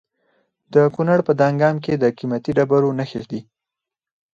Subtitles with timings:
[0.73, 3.41] د کونړ په دانګام کې د قیمتي ډبرو نښې دي.